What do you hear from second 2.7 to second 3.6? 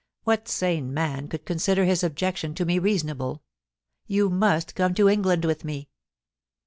reasonable?